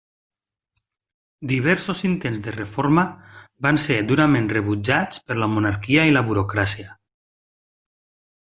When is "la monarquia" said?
5.43-6.07